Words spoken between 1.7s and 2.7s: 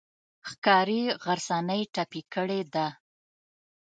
ټپي کړې